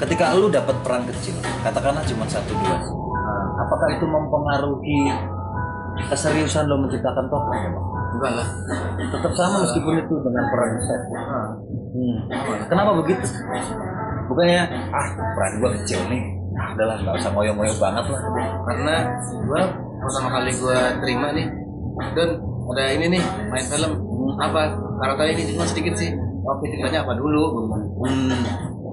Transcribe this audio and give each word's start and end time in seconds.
ketika 0.00 0.32
lu 0.32 0.48
dapat 0.48 0.76
peran 0.80 1.04
kecil 1.04 1.36
katakanlah 1.60 2.00
cuma 2.08 2.24
satu 2.24 2.52
dua. 2.56 2.78
Apakah 3.60 3.88
itu 3.92 4.06
mempengaruhi 4.08 5.00
keseriusan 6.08 6.64
lo 6.64 6.80
menciptakan 6.80 7.28
tokoh? 7.28 7.52
Ya 7.52 7.68
Bang? 7.68 7.86
enggak 8.10 8.32
lah. 8.42 8.48
Tetap 8.98 9.32
sama 9.36 9.56
meskipun 9.62 9.94
itu 10.02 10.14
dengan 10.24 10.44
peran 10.50 10.70
besar 10.76 10.98
hmm. 11.94 12.18
kenapa 12.66 12.90
begitu? 13.04 13.26
Bukannya 14.26 14.62
ah 14.90 15.06
peran 15.36 15.52
gua 15.60 15.70
kecil 15.78 16.00
nih. 16.08 16.22
Ah 16.56 16.74
udahlah 16.74 16.96
nggak 17.04 17.14
usah 17.20 17.30
ngoyo-ngoyo 17.36 17.74
banget 17.78 18.04
lah. 18.08 18.20
Karena 18.66 18.94
gua 19.46 19.62
pertama 20.00 20.28
kali 20.32 20.50
gua 20.58 20.78
terima 21.04 21.28
nih 21.36 21.46
dan 22.16 22.28
ada 22.70 22.84
ini 22.96 23.06
nih 23.18 23.22
main 23.52 23.66
film. 23.68 23.92
Apa? 24.40 24.62
Karakternya 25.00 25.32
ini 25.36 25.42
cuma 25.52 25.64
sedikit 25.64 25.94
sih 25.96 26.10
oke 26.44 26.64
ceritanya 26.68 27.00
apa 27.04 27.12
dulu? 27.16 27.44
Hmm. 28.04 28.32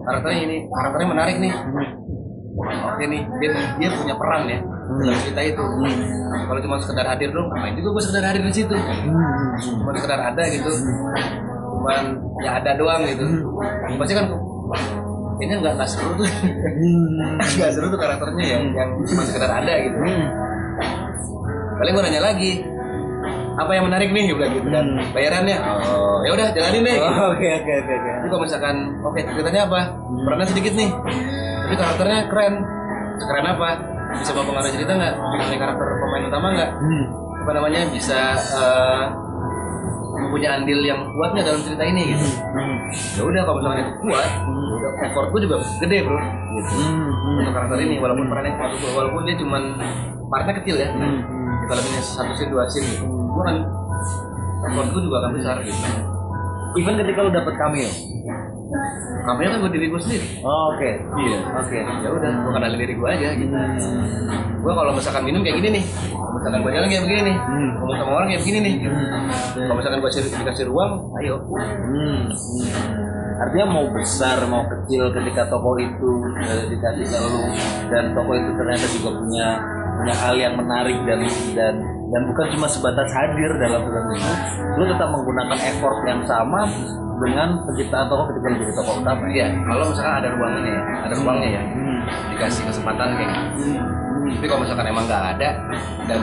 karakternya 0.08 0.42
ini 0.48 0.58
karakternya 0.72 1.08
menarik 1.12 1.36
nih. 1.44 1.54
Oke 2.58 3.04
nih 3.06 3.22
dia 3.38 3.50
dia 3.78 3.90
punya 3.94 4.16
peran 4.18 4.48
ya 4.48 4.60
dalam 4.88 5.18
cerita 5.20 5.42
itu. 5.44 5.64
Kalau 6.48 6.60
cuma 6.64 6.76
sekedar 6.80 7.06
hadir 7.06 7.30
dong 7.36 7.48
ngapain 7.52 7.76
juga 7.76 7.90
gue 8.00 8.04
sekedar 8.08 8.24
hadir 8.32 8.42
di 8.48 8.54
situ? 8.56 8.76
Cuma 9.62 9.92
sekedar 9.94 10.20
ada 10.32 10.44
gitu. 10.48 10.72
Cuman 11.78 12.04
ya 12.42 12.50
ada 12.58 12.72
doang 12.80 13.04
gitu. 13.04 13.26
Pasti 14.00 14.14
kan 14.16 14.26
kayaknya 15.38 15.56
nggak 15.62 15.74
nggak 15.76 15.90
seru 15.92 16.12
tuh. 16.16 16.28
Nggak 17.60 17.72
seru 17.76 17.86
tuh 17.92 18.00
karakternya 18.00 18.46
yang 18.48 18.64
yang 18.74 18.90
cuma 19.06 19.22
sekedar 19.28 19.52
ada 19.52 19.74
gitu. 19.84 19.98
Paling 21.78 21.94
gue 21.94 22.04
nanya 22.10 22.22
lagi 22.24 22.52
apa 23.58 23.72
yang 23.74 23.90
menarik 23.90 24.14
nih 24.14 24.38
bilang 24.38 24.54
gitu 24.54 24.70
dan 24.70 24.86
bayarannya 25.18 25.58
oh 25.58 26.22
ya 26.22 26.32
udah 26.38 26.48
jalanin 26.54 26.82
deh 26.86 26.94
gitu. 26.94 27.10
oke 27.10 27.48
oke 27.58 27.72
oke 27.74 27.94
oke 27.98 28.10
Tapi 28.22 28.28
kalau 28.30 28.44
misalkan, 28.46 28.76
oke 29.02 29.20
ceritanya 29.24 29.62
apa? 29.66 29.80
Perannya 30.26 30.48
sedikit 30.52 30.74
nih, 30.78 30.90
tapi 31.66 31.76
karakternya 31.80 32.20
keren. 32.30 32.54
Keren 33.18 33.46
apa? 33.50 33.70
Bisa 34.22 34.32
mempengaruhi 34.38 34.74
cerita 34.78 34.94
nggak? 34.94 35.14
Dengan 35.18 35.58
karakter 35.58 35.88
pemain 35.98 36.24
utama 36.30 36.48
nggak? 36.54 36.72
Hmm. 36.76 37.06
Apa 37.46 37.52
namanya? 37.58 37.82
Bisa 37.90 38.20
eh, 38.38 39.04
mempunyai 40.22 40.52
andil 40.62 40.80
yang 40.86 41.02
kuatnya 41.18 41.42
dalam 41.48 41.62
cerita 41.66 41.84
ini 41.88 42.14
gitu. 42.14 42.26
Ya 43.18 43.24
udah 43.26 43.42
kalau 43.42 43.58
misalkan 43.58 43.80
itu 43.82 43.92
kuat, 44.06 44.28
ya 44.28 44.76
udah 44.78 44.92
effort 45.08 45.28
gue 45.34 45.42
juga 45.50 45.56
gede 45.82 45.98
bro. 46.06 46.20
Gitu. 46.62 46.74
Untuk 47.42 47.54
karakter 47.54 47.78
ini, 47.82 47.96
walaupun 47.98 48.26
perannya 48.30 48.54
walaupun, 48.54 48.90
walaupun 48.94 49.22
dia 49.26 49.36
cuman 49.42 49.64
partnya 50.30 50.54
kecil 50.62 50.76
ya. 50.78 50.90
Kita 51.66 51.74
lebihnya 51.74 52.02
satu 52.06 52.34
scene 52.38 52.52
dua 52.54 52.64
scene 52.70 52.86
gitu. 52.86 53.17
Gue 53.38 53.44
kan 53.46 53.58
effort 54.66 54.88
gue 54.90 55.02
juga 55.06 55.16
akan 55.22 55.32
besar 55.38 55.56
gitu. 55.62 55.82
even 56.78 56.94
ketika 56.98 57.20
lu 57.22 57.30
dapat 57.30 57.54
cameo. 57.54 57.90
Namanya 59.28 59.50
kan 59.54 59.60
gue 59.68 59.72
diri 59.78 59.88
gue 59.92 60.02
sendiri. 60.02 60.28
oh, 60.42 60.74
oke. 60.74 60.90
Iya. 61.22 61.38
oke. 61.54 61.78
Ya 61.78 62.10
udah 62.10 62.32
gue 62.42 62.52
kenalin 62.52 62.80
diri 62.80 62.94
gue 62.98 63.10
aja 63.12 63.30
gitu. 63.38 63.56
Gue 64.62 64.74
kalau 64.74 64.92
misalkan 64.96 65.24
minum 65.24 65.42
kayak 65.46 65.58
gini 65.62 65.70
nih. 65.80 65.84
Kalau 66.10 66.34
misalkan 66.34 66.60
gue 66.66 66.72
jalan 66.74 66.88
kayak 66.90 67.04
begini 67.06 67.22
nih. 67.30 67.38
Ngomong 67.78 67.98
sama 68.02 68.12
orang 68.18 68.28
kayak 68.34 68.42
begini 68.42 68.60
nih. 68.60 68.74
Gitu. 68.82 68.98
kalau 69.58 69.78
misalkan 69.78 70.00
gue 70.02 70.12
dikasih 70.42 70.66
ruang 70.66 70.92
ayo. 71.22 71.36
Hmm. 71.46 72.20
Artinya 73.38 73.66
mau 73.70 73.86
besar 73.94 74.38
mau 74.50 74.66
kecil 74.66 75.14
ketika 75.14 75.46
toko 75.46 75.78
itu 75.78 76.12
eh, 76.42 76.64
dikasih 76.74 77.06
ke 77.06 77.18
lu 77.22 77.42
dan 77.94 78.04
toko 78.18 78.32
itu 78.34 78.50
ternyata 78.58 78.86
juga 78.98 79.10
punya 79.14 79.48
punya 79.98 80.16
hal 80.26 80.36
yang 80.38 80.54
menarik 80.58 80.98
dan 81.06 81.20
dan 81.54 81.74
dan 82.08 82.22
bukan 82.24 82.46
cuma 82.56 82.68
sebatas 82.72 83.10
hadir 83.12 83.52
dalam 83.60 83.84
film 83.84 84.06
itu, 84.16 84.32
lu 84.80 84.84
tetap 84.88 85.10
menggunakan 85.12 85.58
effort 85.60 85.98
yang 86.08 86.22
sama 86.24 86.64
dengan 87.18 87.58
penciptaan 87.66 88.06
toko 88.08 88.24
ketika 88.32 88.48
menjadi 88.54 88.74
tokoh 88.78 88.96
utama. 89.02 89.26
Ya. 89.34 89.48
kalau 89.66 89.84
misalkan 89.90 90.16
ada 90.22 90.30
ruangnya 90.32 90.62
ya 90.70 90.82
ada 91.04 91.14
ruangnya 91.18 91.50
ya. 91.50 91.62
Dikasih 92.32 92.64
kesempatan 92.70 93.08
kayak 93.18 93.30
gitu. 93.34 93.76
Tapi 94.38 94.46
kalau 94.48 94.62
misalkan 94.64 94.86
emang 94.88 95.04
nggak 95.10 95.24
ada 95.36 95.50
dan 96.06 96.20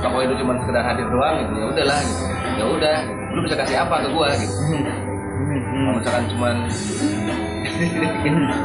toko 0.00 0.16
itu 0.24 0.34
cuma 0.40 0.52
sekedar 0.62 0.84
hadir 0.86 1.06
doang 1.10 1.34
gitu 1.44 1.52
ya 1.58 1.66
udahlah 1.68 1.98
gitu. 2.06 2.24
Ya 2.56 2.64
udah 2.64 2.96
lu 3.36 3.40
bisa 3.44 3.56
kasih 3.58 3.76
apa 3.82 3.94
ke 4.06 4.08
gue 4.08 4.28
gitu. 4.46 4.54
Kalau 5.50 5.94
misalkan 5.98 6.24
cuman 6.30 6.56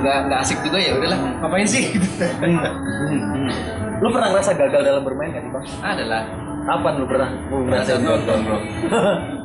nggak 0.03 0.17
nggak 0.29 0.39
asik 0.43 0.57
juga 0.63 0.77
ya 0.79 0.91
udahlah 0.95 1.19
ngapain 1.41 1.67
sih? 1.67 1.83
Gitu 1.91 2.07
Lu 4.03 4.11
pernah 4.11 4.27
ngerasa 4.35 4.51
gagal 4.59 4.81
dalam 4.83 5.01
bermain 5.07 5.31
gak 5.31 5.43
sih 5.47 5.51
bang? 5.55 5.65
adalah 5.79 6.21
Apa 6.65 6.87
lu 6.97 7.05
pernah 7.05 7.29
lu 7.49 7.65
Bangsat 7.71 8.01
gagal? 8.01 8.37
bro? 8.41 8.57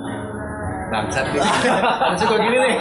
Bangsat 0.90 1.26
nih 1.30 1.38
Harusnya 1.38 2.26
gue 2.26 2.38
gini 2.42 2.56
nih. 2.58 2.74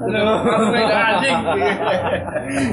Aduh 0.00 0.36
Kamu 0.40 0.66
kayak 0.72 0.96
anjing 1.12 1.38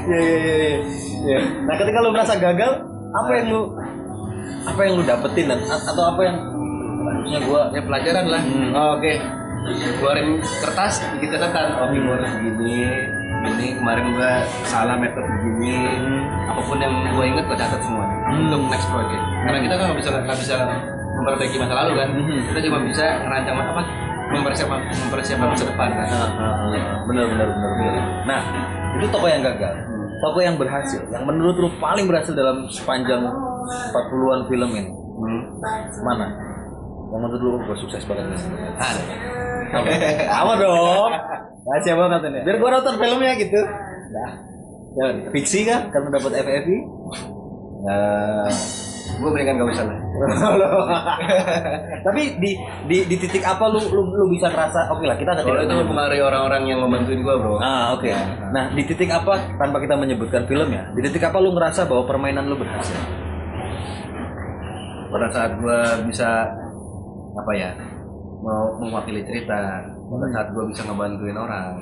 Iya 0.06 0.18
iya 0.22 0.38
iya 0.38 0.54
iya. 0.56 0.78
Iya. 1.26 1.38
Nah 1.66 1.74
ketika 1.74 1.98
lu 2.00 2.14
merasa 2.14 2.38
gagal, 2.38 2.72
apa 3.12 3.30
yang 3.34 3.46
lu 3.50 3.62
apa 4.66 4.80
yang 4.82 4.92
lu 4.98 5.02
dapetin 5.02 5.46
dan 5.46 5.60
atau 5.62 6.04
apa 6.10 6.20
yang 6.22 6.36
harusnya 7.06 7.40
gua 7.44 7.60
Ya 7.70 7.82
pelajaran 7.82 8.26
lah. 8.30 8.42
Hmm. 8.42 8.70
oh, 8.72 8.88
Oke. 8.96 9.12
Keluarin 9.98 10.38
kertas 10.62 11.02
Bikin 11.18 11.34
catatan 11.34 11.74
Oke 11.82 11.98
gue 11.98 12.14
harus 12.14 12.32
gini 12.38 12.86
Ini 13.50 13.66
kemarin 13.82 14.14
gue 14.14 14.32
salah 14.62 14.94
metode 14.94 15.26
begini 15.26 15.90
Apa 16.46 16.60
pun 16.62 16.78
yang 16.78 16.94
gue 17.10 17.24
inget 17.26 17.44
gue 17.50 17.58
catat 17.58 17.82
semua. 17.82 18.06
Untuk 18.30 18.62
next 18.70 18.86
project 18.86 19.35
Karena 19.46 19.58
kita 19.62 19.74
kan 19.78 19.84
nggak 19.88 19.98
bisa 20.02 20.10
nggak 20.10 20.38
bisa 20.42 20.54
memperbaiki 21.16 21.56
masa 21.56 21.74
lalu 21.86 21.92
kan 21.96 22.08
Kita 22.52 22.60
cuma 22.66 22.78
bisa 22.82 23.04
ngerancang 23.24 23.56
apa 23.62 23.82
mempersiapkan 24.26 24.80
mempersiapkan 25.06 25.46
masa 25.54 25.64
depan 25.70 25.88
kan 25.94 26.06
bener 27.06 27.24
bener 27.30 27.46
bener 27.46 27.70
bener. 27.78 28.04
Nah 28.26 28.40
itu 28.98 29.06
toko 29.12 29.26
yang 29.30 29.44
gagal, 29.44 29.74
toko 30.18 30.38
yang 30.42 30.56
berhasil, 30.58 30.98
yang 31.14 31.22
menurut 31.22 31.54
lu 31.60 31.68
paling 31.78 32.10
berhasil 32.10 32.34
dalam 32.34 32.66
sepanjang 32.66 33.22
40-an 33.94 34.40
film 34.50 34.70
ini 34.74 34.90
Hmm. 35.16 35.42
mana? 36.04 36.28
Yang 37.08 37.20
menurut 37.24 37.40
lu 37.40 37.50
gua 37.64 37.76
sukses 37.80 38.04
banget 38.04 38.28
nih. 38.28 38.40
Ada 38.76 39.02
Apa 40.28 40.52
dong? 40.60 41.12
Rahasia 41.66 41.94
banget 41.96 42.20
ini. 42.28 42.38
Biar 42.44 42.56
gua 42.60 42.70
nonton 42.76 42.94
filmnya 43.00 43.32
gitu. 43.40 43.60
Nah, 44.12 44.30
ya, 44.92 45.06
fiksi 45.32 45.64
kan? 45.64 45.88
Karena 45.88 46.08
dapat 46.20 46.32
FFI. 46.36 46.76
Nah, 47.86 48.52
gue 49.06 49.28
mendingan 49.30 49.54
gak 49.62 49.68
usah 49.72 49.84
lah 49.86 49.98
tapi 52.06 52.22
di 52.40 52.56
di 52.88 52.98
di 53.04 53.16
titik 53.20 53.44
apa 53.44 53.68
lu 53.68 53.80
lu, 53.92 54.02
lu 54.16 54.24
bisa 54.32 54.48
ngerasa 54.48 54.88
oke 54.90 55.04
lah 55.04 55.16
kita 55.16 55.36
ada 55.36 55.42
kalau 55.44 55.60
itu 55.60 55.74
mempengaruhi 55.76 56.22
orang-orang 56.24 56.62
yang 56.64 56.80
membantuin 56.80 57.20
gue 57.20 57.34
bro. 57.36 57.60
Ah 57.60 57.92
oke. 57.92 58.08
Nah 58.48 58.72
di 58.72 58.82
titik 58.88 59.12
apa 59.12 59.36
tanpa 59.60 59.76
kita 59.76 59.92
menyebutkan 59.92 60.48
filmnya, 60.48 60.88
di 60.96 61.04
titik 61.04 61.28
apa 61.28 61.36
lu 61.36 61.52
ngerasa 61.52 61.84
bahwa 61.84 62.08
permainan 62.08 62.48
lu 62.48 62.56
berhasil? 62.56 62.96
pada 65.10 65.32
saat 65.32 65.52
gue 65.56 65.80
bisa 66.10 66.44
apa 67.36 67.52
ya 67.56 67.70
mau 68.42 68.76
mewakili 68.78 69.24
cerita 69.24 69.80
pada 69.86 70.26
saat 70.28 70.48
gue 70.52 70.64
bisa 70.70 70.82
ngebantuin 70.86 71.38
orang 71.40 71.80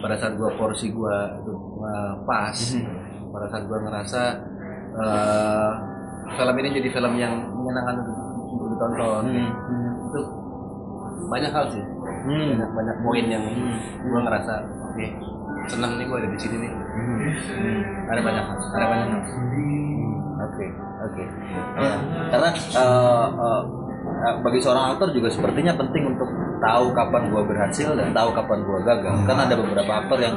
pada 0.00 0.16
saat 0.16 0.34
gue 0.38 0.50
porsi 0.56 0.88
gue 0.90 1.18
itu 1.44 1.52
uh, 1.84 2.14
pas 2.24 2.56
pada 3.36 3.46
saat 3.52 3.64
gue 3.68 3.78
ngerasa 3.84 4.22
uh, 4.96 5.70
film 6.34 6.54
ini 6.58 6.68
jadi 6.82 6.88
film 6.90 7.12
yang 7.14 7.34
menyenangkan 7.54 7.94
untuk, 8.02 8.66
ditonton. 8.74 9.24
Itu 10.10 10.20
banyak 11.26 11.50
hal 11.50 11.64
sih. 11.70 11.84
Hmm. 12.26 12.58
banyak 12.58 12.70
banyak 12.74 12.96
poin 13.06 13.24
yang 13.30 13.44
gue 14.02 14.20
ngerasa 14.26 14.58
oke 14.66 15.06
senang 15.70 15.94
nih 15.94 16.10
gue 16.10 16.16
ada 16.18 16.28
di 16.30 16.38
sini 16.42 16.56
nih. 16.58 16.72
Ada 18.10 18.20
banyak 18.22 18.44
hal 18.50 18.56
ada 18.58 18.86
banyak 18.90 19.06
hal. 19.14 19.22
Oke 20.36 20.66
oke. 21.06 21.24
Ya, 21.78 21.94
Karena 22.34 22.48
eh, 22.50 23.26
eh, 23.30 24.34
bagi 24.42 24.58
seorang 24.62 24.94
aktor 24.94 25.14
juga 25.14 25.28
sepertinya 25.30 25.74
penting 25.78 26.14
untuk 26.14 26.28
tahu 26.58 26.86
kapan 26.96 27.22
gua 27.28 27.42
berhasil 27.44 27.92
dan 27.94 28.10
tahu 28.10 28.30
kapan 28.32 28.58
gua 28.64 28.78
gagal. 28.82 29.16
Kan 29.26 29.36
ada 29.38 29.54
beberapa 29.54 29.92
aktor 30.04 30.18
yang 30.22 30.36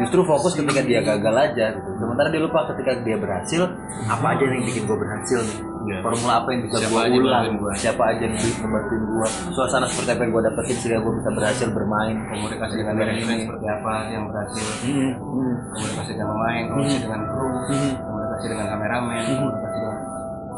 justru 0.00 0.24
fokus 0.24 0.56
ketika 0.56 0.80
dia 0.82 1.00
gagal 1.04 1.34
aja 1.36 1.66
gitu. 1.76 1.91
Sementara 2.12 2.28
dia 2.28 2.44
lupa 2.44 2.60
ketika 2.68 2.92
dia 3.08 3.16
berhasil 3.16 3.62
apa 4.04 4.26
aja 4.36 4.44
yang 4.44 4.68
bikin 4.68 4.84
gua 4.84 5.00
berhasil 5.00 5.40
nih. 5.48 5.58
Iya. 5.64 5.96
Formula 6.04 6.44
apa 6.44 6.48
yang 6.52 6.60
bisa 6.68 6.76
yang 6.84 7.24
ulang? 7.24 7.44
gua. 7.56 7.72
Siapa 7.72 8.02
aja 8.04 8.20
yang 8.20 8.36
bisa 8.36 8.52
membantuin 8.60 9.02
gua? 9.08 9.26
Suasana 9.56 9.88
seperti 9.88 10.12
apa 10.12 10.20
yang 10.28 10.32
gua 10.36 10.42
dapetin 10.44 10.76
sehingga 10.76 11.00
gua 11.00 11.12
bisa 11.16 11.30
berhasil 11.32 11.68
bermain. 11.72 12.16
komunikasi 12.28 12.74
dengan 12.84 12.94
manajemen 13.00 13.36
seperti 13.48 13.66
apa 13.72 13.94
yang 14.12 14.24
berhasil 14.28 14.64
Hmm, 14.84 15.10
hmm, 15.16 15.54
komunikasi 15.72 16.10
dengan 16.12 16.28
pemain 16.36 16.64
komunikasi 16.68 17.00
dengan 17.00 17.20
kru 17.32 17.48
hmm, 17.48 17.92
komunikasi 18.04 18.46
dengan 18.52 18.66
kameramen 18.68 19.22
Hmm. 19.24 19.36
komunikasi 19.40 19.78
dengan 19.80 19.96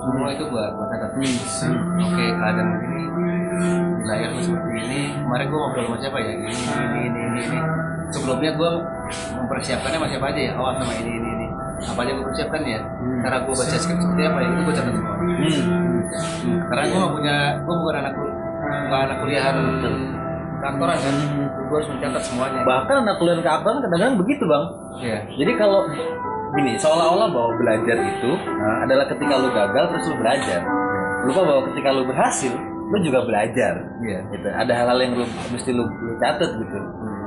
semua 0.05 0.29
itu 0.37 0.45
buat 0.53 0.71
buat 0.77 0.89
catat 0.93 1.11
oke 1.17 2.25
keadaan 2.37 2.69
begini 2.77 3.05
di 3.15 4.05
layar 4.05 4.31
seperti 4.37 4.71
ini 4.85 5.01
kemarin 5.17 5.47
gue 5.49 5.59
ngobrol 5.59 5.85
sama 5.89 5.97
siapa 6.03 6.19
ya 6.21 6.31
ini 6.37 6.45
ini 6.53 7.01
ini 7.09 7.21
ini, 7.25 7.41
ini. 7.41 7.59
sebelumnya 8.13 8.51
gue 8.53 8.71
mempersiapkannya 9.41 9.97
sama 9.97 10.09
siapa 10.13 10.27
aja 10.29 10.41
ya 10.45 10.53
oh 10.61 10.73
sama 10.77 10.93
ini 11.01 11.11
ini 11.17 11.31
apa 11.85 12.01
aja 12.05 12.13
gue 12.17 12.25
persiapkan 12.25 12.61
ya? 12.65 12.81
Cara 13.23 13.37
gue 13.45 13.55
baca 13.55 13.77
skrip 13.77 13.99
seperti 14.01 14.23
apa 14.25 14.39
ya? 14.41 14.49
Itu 14.49 14.63
gue 14.65 14.75
catat 14.75 14.95
semua. 14.95 15.15
Hmm. 15.15 16.61
karena 16.69 16.85
gue 16.87 16.99
gak 17.01 17.13
punya 17.17 17.37
gue 17.65 17.75
bukan 17.75 17.97
anak 17.97 18.13
bukan 18.15 19.01
anak 19.09 19.17
kuliahan 19.25 19.57
keaktoran 20.65 20.97
kan. 20.97 21.15
Gue 21.69 21.77
harus 21.81 21.89
mencatat 21.93 22.23
semuanya. 22.25 22.61
Bahkan 22.65 22.97
anak 23.05 23.17
kuliah 23.21 23.37
keaktoran 23.41 23.77
kadang-kadang 23.85 24.15
begitu 24.21 24.45
bang. 24.49 24.65
Iya. 25.05 25.19
Jadi 25.37 25.53
kalau 25.59 25.81
gini 26.55 26.73
seolah-olah 26.79 27.29
bahwa 27.35 27.51
belajar 27.59 27.97
itu 27.99 28.31
nah, 28.47 28.87
adalah 28.87 29.05
ketika 29.11 29.35
lu 29.43 29.49
gagal 29.51 29.85
terus 29.91 30.05
lu 30.09 30.17
belajar. 30.23 30.61
Lupa 31.25 31.41
bahwa 31.41 31.63
ketika 31.73 31.89
lu 31.91 32.03
berhasil 32.07 32.53
lu 32.85 32.97
juga 33.01 33.21
belajar. 33.25 33.75
Iya. 34.05 34.19
Gitu. 34.33 34.49
Ada 34.49 34.73
hal-hal 34.73 34.99
yang 35.01 35.13
lu 35.19 35.25
mesti 35.27 35.71
lu, 35.73 35.85
lu 35.85 36.13
catat 36.21 36.51
gitu. 36.57 36.79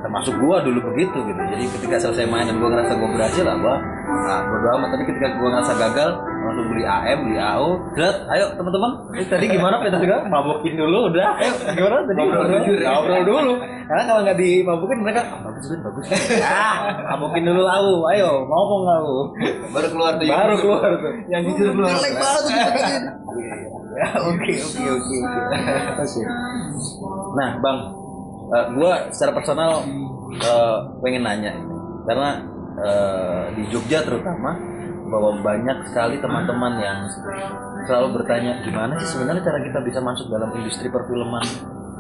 Termasuk 0.05 0.33
gua 0.37 0.61
dulu 0.61 0.79
begitu 0.93 1.17
gitu. 1.25 1.41
Jadi 1.41 1.65
ketika 1.77 1.95
selesai 1.97 2.25
main 2.29 2.45
dan 2.45 2.61
gua 2.61 2.69
ngerasa 2.71 2.93
gua 2.95 3.09
berhasil 3.11 3.43
gua 3.43 3.75
nah, 4.07 4.39
bodo 4.47 4.67
amat. 4.79 4.87
Tapi 4.95 5.03
ketika 5.11 5.27
gua 5.35 5.49
ngerasa 5.51 5.73
gagal 5.75 6.09
langsung 6.47 6.65
beli 6.71 6.83
AM 6.87 7.17
beli 7.27 7.37
AO 7.43 7.69
Zat, 7.99 8.17
ayo 8.31 8.45
teman-teman. 8.55 8.91
Eh, 9.19 9.25
tadi 9.27 9.45
gimana 9.51 9.75
kita 9.83 9.99
juga 9.99 10.17
mabukin 10.31 10.73
dulu 10.79 10.99
udah. 11.11 11.27
Ayo 11.43 11.51
gimana 11.75 11.95
tadi? 12.07 12.19
Ngobrol 12.23 12.47
ya. 12.47 12.89
ngobrol 12.95 13.23
dulu. 13.27 13.53
Karena 13.87 14.03
kalau 14.03 14.19
nggak 14.27 14.37
dimabukin 14.39 14.97
mereka 14.99 15.21
"Ah, 15.27 15.39
bagus 15.47 15.65
kan 15.71 15.79
bagus. 15.83 16.05
Ah 16.43 16.75
mabukin 17.15 17.43
dulu 17.47 17.61
lau 17.63 18.03
ayo 18.11 18.29
ngomong 18.47 18.81
lau 18.83 19.07
baru 19.71 19.87
keluar 19.91 20.11
tuh 20.19 20.27
baru 20.27 20.55
keluar 20.59 20.89
tuh. 20.99 21.13
Yang 21.31 21.41
jujur 21.51 21.67
keluar. 21.75 21.91
Jelek 21.95 22.13
banget 22.19 22.41
tuh 22.43 22.51
ya 23.97 24.07
oke 24.21 24.51
oke 24.53 24.83
oke 24.93 25.15
oke. 25.17 25.17
Oke. 26.03 26.21
Nah 27.33 27.49
bang 27.63 27.77
eh, 28.47 28.65
gua 28.75 28.93
secara 29.11 29.31
personal 29.35 29.71
eh, 30.35 30.77
pengen 31.03 31.23
nanya. 31.23 31.51
Ini 31.55 31.75
karena 32.07 32.29
eh, 32.77 33.45
di 33.57 33.63
Jogja 33.73 34.05
terutama 34.05 34.53
bahwa 35.07 35.39
banyak 35.39 35.87
sekali 35.87 36.19
teman-teman 36.19 36.73
yang 36.83 36.99
selalu 37.87 38.19
bertanya 38.19 38.59
gimana 38.61 38.99
sih 38.99 39.15
sebenarnya 39.15 39.39
cara 39.39 39.59
kita 39.63 39.79
bisa 39.81 39.99
masuk 40.03 40.27
dalam 40.27 40.51
industri 40.59 40.91
perfilman 40.91 41.47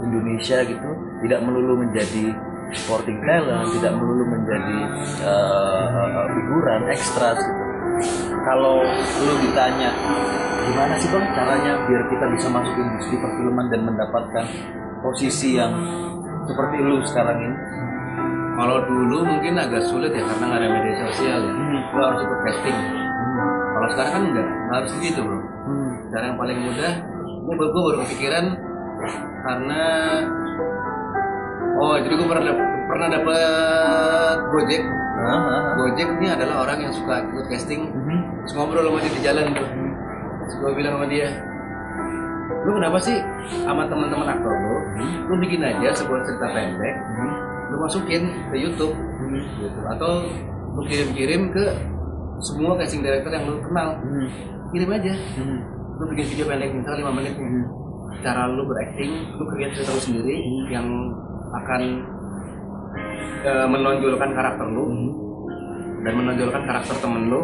Indonesia 0.03 0.61
gitu? 0.67 0.89
Tidak 1.23 1.39
melulu 1.41 1.81
menjadi 1.81 2.35
supporting 2.75 3.23
talent 3.23 3.71
tidak 3.79 3.93
melulu 3.95 4.27
menjadi 4.27 4.79
eh, 5.23 5.85
eh, 5.87 6.27
figuran 6.35 6.81
ekstras 6.91 7.39
gitu. 7.39 7.63
Kalau 8.43 8.83
lu 9.23 9.33
ditanya 9.43 9.89
gimana 10.67 10.93
sih 10.99 11.07
bang 11.07 11.25
caranya 11.31 11.73
biar 11.87 12.03
kita 12.11 12.25
bisa 12.35 12.47
masuk 12.51 12.75
industri 12.75 13.15
perfilman 13.15 13.67
dan 13.71 13.81
mendapatkan 13.87 14.45
posisi 14.99 15.55
yang 15.55 15.71
seperti 16.43 16.77
lu 16.83 16.99
sekarang 17.07 17.37
ini 17.39 17.57
kalau 18.57 18.77
dulu 18.83 19.17
mungkin 19.23 19.53
agak 19.55 19.83
sulit 19.83 20.09
ya 20.09 20.23
karena 20.23 20.43
nggak 20.43 20.59
ada 20.59 20.69
media 20.71 20.95
sosial 21.03 21.39
ya. 21.39 21.53
Lu 21.87 22.01
harus 22.01 22.19
ikut 22.19 22.39
casting 22.41 22.77
kalau 23.69 23.87
sekarang 23.87 24.11
kan 24.11 24.23
enggak 24.25 24.47
nggak 24.47 24.75
harus 24.75 24.91
gitu 24.99 25.19
bro. 25.21 25.39
Cara 26.07 26.23
yang 26.25 26.37
paling 26.37 26.59
mudah 26.59 26.93
ini 27.47 27.53
gue 27.55 27.69
baru 27.71 27.97
kepikiran 28.03 28.45
karena 29.39 29.83
oh 31.77 31.95
jadi 31.95 32.13
gue 32.13 32.27
pernah 32.27 32.43
dap- 32.45 32.65
pernah 32.87 33.07
dapet 33.07 34.37
Gojek. 34.47 34.83
Gojek 35.77 36.07
ini 36.13 36.27
adalah 36.27 36.55
orang 36.61 36.79
yang 36.79 36.93
suka 36.93 37.21
ikut 37.23 37.45
casting 37.47 37.81
Mhm. 37.87 38.17
terus 38.39 38.53
ngobrol 38.53 38.85
sama 38.85 38.97
dia 38.97 39.11
di 39.11 39.21
jalan 39.21 39.45
tuh 39.51 39.67
terus 40.39 40.53
gue 40.55 40.71
bilang 40.73 40.93
sama 40.95 41.07
dia 41.07 41.27
lu 42.57 42.71
kenapa 42.73 42.97
sih 42.97 43.17
sama 43.61 43.83
teman-teman 43.85 44.27
aktor 44.29 44.51
lu 44.51 44.75
lu 45.25 45.33
bikin 45.37 45.61
aja 45.61 45.89
sebuah 45.93 46.19
cerita 46.21 46.47
pendek 46.47 46.95
lu 47.77 47.85
masukin 47.85 48.23
ke 48.49 48.55
YouTube. 48.57 48.93
Gitu 49.61 49.79
atau 49.85 50.25
lu 50.73 50.81
kirim-kirim 50.89 51.53
ke 51.53 51.63
semua 52.41 52.73
casting 52.81 53.05
director 53.05 53.29
yang 53.29 53.45
lu 53.45 53.61
kenal. 53.61 54.01
Mhm. 54.01 54.27
kirim 54.73 54.89
aja. 54.91 55.13
Mhm. 55.13 55.59
lu 55.97 56.03
bikin 56.13 56.25
video 56.29 56.45
pendek 56.45 56.69
misalnya 56.73 57.09
5 57.09 57.13
menit. 57.13 57.33
Nih 57.37 57.65
cara 58.21 58.49
lu 58.49 58.65
berakting 58.65 59.11
lu 59.37 59.43
create 59.49 59.73
cerita 59.77 59.93
lu 59.93 60.01
sendiri 60.01 60.35
yang 60.73 60.85
akan 61.53 61.81
eh, 63.45 63.67
menonjolkan 63.69 64.29
karakter 64.33 64.67
lu 64.73 64.85
dan 66.05 66.13
menonjolkan 66.13 66.61
karakter 66.65 66.95
temen 67.01 67.29
lu 67.29 67.41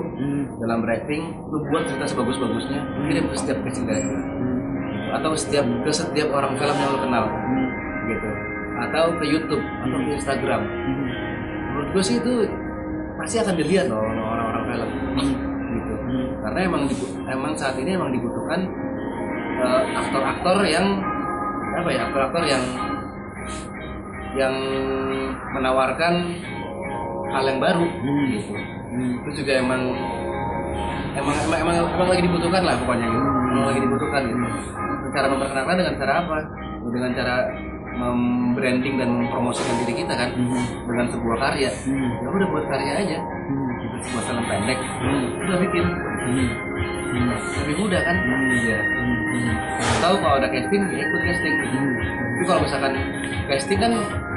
dalam 0.61 0.85
berakting 0.85 1.33
lu 1.49 1.57
buat 1.69 1.85
cerita 1.89 2.05
sebagus-bagusnya 2.13 2.79
kirim 3.09 3.25
ke 3.29 3.35
setiap 3.37 3.57
casting 3.65 3.85
director. 3.89 4.21
Atau 5.13 5.31
setiap 5.37 5.65
ke 5.85 5.91
setiap 5.93 6.29
orang 6.33 6.53
film 6.57 6.75
yang 6.77 6.89
lu 6.93 6.99
kenal. 7.01 7.25
Gitu 8.09 8.29
atau 8.93 9.09
ke 9.17 9.25
YouTube 9.25 9.65
atau 9.81 9.97
ke 10.05 10.11
Instagram. 10.21 10.61
Menurut 11.73 11.89
gue 11.97 12.03
sih 12.05 12.21
itu 12.21 12.45
pasti 13.17 13.41
akan 13.41 13.57
dilihat 13.57 13.89
loh 13.89 14.05
orang-orang 14.05 14.63
film. 14.69 14.89
Gitu. 15.73 15.93
Karena 16.45 16.59
emang 16.69 16.83
emang 17.25 17.51
saat 17.57 17.73
ini 17.81 17.97
emang 17.97 18.13
dibutuhkan 18.13 18.61
eh, 19.65 19.81
aktor-aktor 19.97 20.61
yang 20.69 21.01
apa 21.73 21.89
ya 21.89 22.05
aktor-aktor 22.05 22.43
yang 22.45 22.63
yang 24.37 24.55
menawarkan 25.57 26.37
hal 27.33 27.43
yang 27.49 27.57
baru. 27.57 27.89
Gitu. 28.29 28.53
Itu 28.93 29.29
juga 29.41 29.57
emang 29.57 29.81
emang 31.17 31.35
emang 31.49 31.59
emang, 31.65 31.75
emang 31.97 32.07
lagi 32.13 32.21
dibutuhkan 32.29 32.61
lah 32.61 32.77
pokoknya. 32.77 33.09
Gitu 33.09 33.29
emang 33.57 33.65
lagi 33.73 33.81
dibutuhkan 33.81 34.21
gitu. 34.29 34.45
Cara 35.13 35.27
memperkenalkan 35.33 35.75
dengan 35.81 35.93
cara 35.97 36.13
apa? 36.21 36.37
Dengan 36.93 37.11
cara 37.17 37.35
membranding 37.93 38.95
dan 38.97 39.09
mempromosikan 39.09 39.75
diri 39.85 40.03
kita 40.03 40.13
kan? 40.13 40.29
Dengan 40.85 41.05
sebuah 41.13 41.37
karya. 41.39 41.69
Ya 42.21 42.27
udah 42.27 42.47
buat 42.49 42.65
karya 42.67 42.93
aja. 43.05 43.17
Buat 44.13 44.23
film 44.27 44.43
pendek. 44.45 44.79
Udah 45.45 45.57
bikin. 45.61 45.85
Lebih 47.63 47.75
mudah 47.77 48.01
kan? 48.01 48.17
Iya. 48.51 48.79
Tahu 50.01 50.15
kalau 50.19 50.35
ada 50.41 50.47
casting 50.49 50.81
ya 50.91 51.03
ikut 51.05 51.21
casting. 51.23 51.53
Tapi 51.53 52.43
kalau 52.49 52.59
misalkan 52.65 52.93
casting 53.47 53.79
kan 53.79 53.91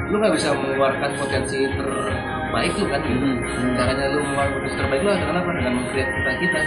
lu 0.07 0.15
nggak 0.23 0.33
bisa 0.39 0.55
mengeluarkan 0.55 1.11
potensi 1.19 1.67
terbaik 1.67 2.73
lu 2.79 2.85
kan? 2.87 3.01
Gitu 3.03 3.27
caranya 3.75 4.05
lu 4.13 4.19
mengeluarkan 4.23 4.53
potensi 4.61 4.77
terbaik 4.79 5.01
lu 5.03 5.11
adalah 5.11 5.41
apa? 5.43 5.51
Dengan 5.57 5.73
mengcreate 5.81 6.11
kita 6.13 6.31
kita 6.39 6.59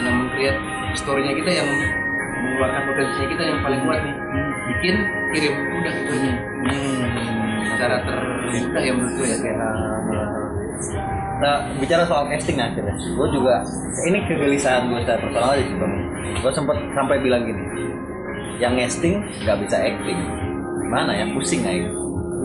dengan 0.00 0.14
mengcreate 0.24 0.60
storynya 0.94 1.34
kita 1.36 1.50
yang 1.50 1.68
mengeluarkan 2.54 2.82
potensi 2.86 3.22
kita 3.26 3.42
yang 3.42 3.58
paling 3.60 3.80
kuat 3.82 4.00
nih 4.06 4.14
bikin 4.64 4.94
kirim 5.34 5.54
udah 5.74 5.92
gitu 5.92 6.12
aja 6.14 6.32
cara 7.74 7.96
termudah 8.06 8.82
ya 8.82 8.92
menurut 8.94 9.14
gue 9.18 9.26
ya 9.26 9.36
kayak 9.42 9.58
Nah, 11.34 11.66
bicara 11.76 12.06
soal 12.06 12.30
casting 12.30 12.56
akhirnya, 12.56 12.94
gue 12.94 13.28
juga 13.34 13.58
ini 14.06 14.22
kegelisahan 14.24 14.86
gue 14.86 15.02
secara 15.02 15.18
personal 15.18 15.50
aja 15.52 15.64
sih 15.66 15.76
bang. 15.76 15.92
Gue 16.40 16.52
sempat 16.54 16.76
sampai 16.94 17.16
bilang 17.20 17.42
gini, 17.42 17.62
yang 18.62 18.78
casting 18.78 19.18
nggak 19.42 19.58
bisa 19.66 19.76
acting, 19.76 20.14
gimana 20.78 21.10
ya 21.10 21.26
pusing 21.34 21.66
aja. 21.66 21.90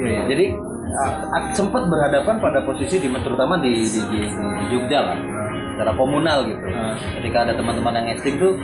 iya 0.01 0.09
iya 0.09 0.21
Jadi 0.25 0.45
uh, 0.89 1.13
sempat 1.53 1.85
berhadapan 1.85 2.42
pada 2.42 2.59
posisi 2.66 2.97
di 2.97 3.07
terutama 3.13 3.61
di 3.61 3.85
di, 3.87 3.99
di, 4.09 4.19
di- 4.25 4.56
di 4.57 4.66
Jogja 4.73 4.99
lah, 5.06 5.18
secara 5.78 5.92
komunal 5.94 6.49
gitu. 6.49 6.66
Ah. 6.73 6.97
Ketika 7.21 7.37
ada 7.45 7.54
teman-teman 7.56 7.94
yang 7.94 8.18
casting 8.18 8.35
tuh, 8.42 8.57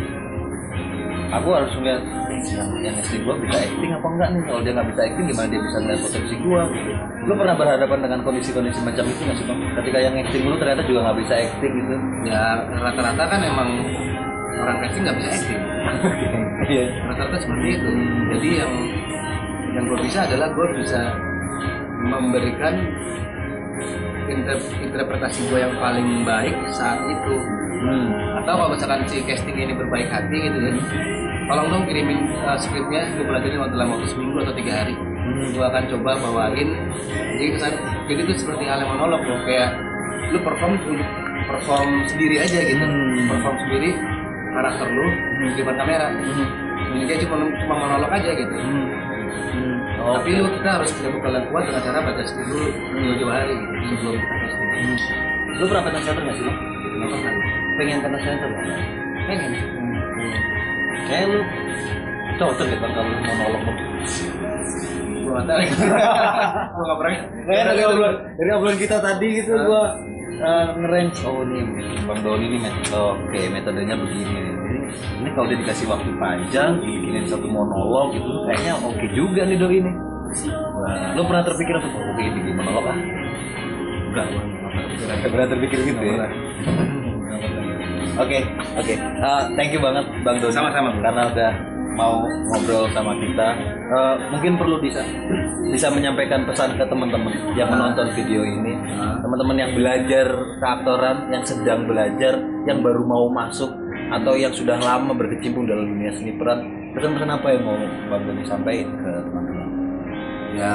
aku 1.32 1.50
harus 1.51 1.72
ngeliat 1.75 2.03
yang 2.46 2.70
yang 2.84 2.94
casting 3.01 3.22
gue 3.25 3.36
bisa 3.41 3.58
acting 3.58 3.91
apa 3.91 4.08
enggak 4.08 4.29
nih? 4.34 4.41
Kalau 4.46 4.62
dia 4.62 4.72
nggak 4.77 4.88
bisa 4.94 5.01
acting, 5.01 5.25
gimana 5.34 5.48
dia 5.50 5.62
bisa 5.62 5.77
ngeliat 5.82 6.00
potensi 6.01 6.36
gue? 6.38 6.62
Lu 7.25 7.34
pernah 7.34 7.55
berhadapan 7.58 8.00
dengan 8.05 8.20
kondisi-kondisi 8.22 8.79
macam 8.86 9.03
itu 9.10 9.22
nggak 9.25 9.38
sih 9.41 9.46
bang? 9.50 9.60
Ketika 9.82 9.98
yang 9.98 10.13
acting 10.20 10.44
lu 10.46 10.55
ternyata 10.58 10.82
juga 10.86 11.00
nggak 11.10 11.17
bisa 11.25 11.34
acting 11.41 11.74
gitu. 11.74 11.96
ya 12.29 12.41
rata-rata 12.70 13.24
kan 13.25 13.39
emang 13.41 13.70
orang 14.55 14.77
casting 14.86 15.01
nggak 15.05 15.17
bisa 15.17 15.29
acting 15.34 15.62
Iya. 16.75 16.86
rata-rata 17.05 17.38
seperti 17.38 17.67
itu 17.77 17.89
jadi 18.34 18.50
yang 18.65 18.74
yang 19.75 19.84
gue 19.86 20.00
bisa 20.01 20.20
adalah 20.25 20.48
gue 20.50 20.67
bisa 20.82 21.01
memberikan 22.05 22.74
interpretasi 24.27 25.39
gue 25.48 25.60
yang 25.62 25.75
paling 25.77 26.24
baik 26.24 26.55
saat 26.72 27.00
itu 27.05 27.36
Hmm. 27.75 28.08
atau 28.41 28.55
kalau 28.55 28.72
misalkan 28.74 29.03
si 29.05 29.22
casting 29.22 29.53
ini 29.53 29.75
berbaik 29.75 30.10
hati 30.10 30.48
gitu 30.48 30.58
ya 30.58 30.74
tolong 31.46 31.67
dong 31.70 31.84
kirimin 31.86 32.17
uh, 32.41 32.58
skripnya 32.58 33.05
gue 33.13 33.22
pelajarin 33.22 33.62
waktu 33.62 33.74
dalam 33.77 33.89
waktu 33.94 34.08
seminggu 34.10 34.41
atau 34.41 34.53
tiga 34.58 34.74
hari 34.82 34.94
gue 35.53 35.62
akan 35.62 35.84
coba 35.94 36.12
bawain 36.17 36.70
jadi 37.38 37.51
kesan 37.53 37.74
jadi 38.10 38.22
itu 38.25 38.34
seperti 38.41 38.63
hal 38.65 38.82
yang 38.82 38.89
monolog 38.89 39.22
loh 39.22 39.38
kayak 39.46 39.70
lu 40.34 40.39
perform 40.41 40.74
perform 41.46 41.89
sendiri 42.10 42.41
aja 42.41 42.58
gitu 42.58 42.82
Hmm. 42.82 43.27
perform 43.29 43.55
sendiri 43.62 43.89
karakter 44.55 44.88
lu 44.89 45.05
di 45.38 45.46
depan 45.53 45.75
kamera 45.77 46.08
jadi 46.96 47.03
kayak 47.05 47.20
cuma 47.27 47.36
cuma 47.53 47.75
monolog 47.75 48.10
aja 48.10 48.29
gitu 48.34 48.55
Hmm. 48.55 48.88
Hmm. 49.53 49.75
Oh, 50.06 50.22
tapi 50.22 50.38
lu 50.38 50.46
kita 50.54 50.70
harus 50.70 50.90
punya 50.94 51.10
bekal 51.18 51.34
yang 51.34 51.46
kuat 51.50 51.64
dengan 51.66 51.82
cara 51.82 52.00
baca 52.06 52.22
dulu 52.22 52.66
jauh-jauh 52.94 53.32
hari 53.34 53.56
gitu 53.58 53.90
sebelum 53.90 54.18
kita 54.22 54.36
casting 54.38 54.70
lu 55.56 55.64
pernah 55.72 55.84
pengen 55.88 56.02
center 56.06 56.22
nggak 56.22 56.36
sih? 56.38 56.46
Kenapa 56.46 57.16
kan 57.26 57.34
Pengen 57.76 57.98
pengen 58.06 58.20
center 58.22 58.50
nggak? 58.54 58.82
pengen. 59.26 59.52
Kayak 61.10 61.26
lu 61.32 61.40
cocok 62.36 62.68
ya 62.70 62.78
bang 62.78 62.92
kalau 62.94 63.10
monolog 63.10 63.62
lu. 63.66 63.74
gue 65.26 65.32
nggak 65.34 65.46
tahu. 65.50 65.62
Gue 66.76 66.84
nggak 66.86 66.98
pernah. 67.02 67.16
Kayak 67.50 67.64
dari 67.74 67.82
obrolan 67.90 68.16
dari 68.38 68.50
obrolan 68.54 68.78
kita 68.78 68.98
tadi 69.02 69.28
gitu 69.42 69.52
gua 69.66 69.84
uh, 70.38 70.66
ngerange. 70.78 71.20
Oh 71.26 71.42
ini 71.42 71.60
bang 72.06 72.20
Doni 72.22 72.46
ini 72.46 72.58
metode 72.62 72.94
oke 72.94 73.40
metodenya 73.50 73.96
begini 73.98 74.54
ini, 74.66 74.80
ini 75.22 75.30
kalau 75.34 75.48
dia 75.48 75.58
dikasih 75.62 75.86
waktu 75.88 76.10
panjang 76.18 76.72
bikinin 76.82 77.26
satu 77.30 77.48
monolog 77.48 78.18
gitu 78.18 78.30
kayaknya 78.50 78.74
oke 78.82 79.06
juga 79.14 79.42
nih 79.46 79.58
Doni 79.60 79.78
ini 79.82 79.94
Lu 81.16 81.24
pernah 81.24 81.48
terpikir 81.48 81.80
untuk 81.80 81.96
oh, 81.96 82.20
ini 82.20 82.40
gimana 82.44 82.68
monolog 82.68 82.92
ah? 82.92 82.98
enggak 84.12 84.28
Gak 85.06 85.32
pernah 85.32 85.48
terpikir 85.48 85.80
gitu 85.86 86.02
ya? 86.02 86.28
Oke, 88.16 88.40
oke. 88.80 88.94
Uh, 89.20 89.44
thank 89.60 89.76
you 89.76 89.82
banget 89.84 90.06
Bang 90.24 90.40
Doni. 90.40 90.56
Sama-sama. 90.56 90.96
Karena 91.04 91.28
udah 91.32 91.52
mau 91.96 92.24
ngobrol 92.52 92.88
sama 92.92 93.16
kita. 93.20 93.48
Uh, 93.92 94.16
mungkin 94.32 94.56
perlu 94.60 94.80
bisa 94.80 95.04
bisa 95.72 95.88
menyampaikan 95.92 96.48
pesan 96.48 96.76
ke 96.80 96.84
teman-teman 96.88 97.32
yang 97.56 97.72
menonton 97.72 98.12
video 98.16 98.44
ini, 98.44 98.76
teman-teman 99.20 99.58
yang 99.60 99.72
belajar 99.76 100.28
keaktoran, 100.60 101.18
yang 101.32 101.44
sedang 101.44 101.88
belajar, 101.88 102.40
yang 102.68 102.80
baru 102.84 103.04
mau 103.04 103.28
masuk 103.32 103.72
atau 104.12 104.34
yang 104.38 104.54
sudah 104.54 104.78
lama 104.78 105.12
berkecimpung 105.14 105.66
dalam 105.66 105.90
dunia 105.90 106.12
seni 106.14 106.34
peran. 106.36 106.62
Pesan-pesan 106.94 107.30
apa 107.30 107.48
yang 107.52 107.64
mau 107.66 107.78
Bang 108.08 108.24
Doni 108.24 108.44
sampaikan 108.46 108.90
ke 109.02 109.12
teman-teman? 109.26 109.68
ya 110.56 110.72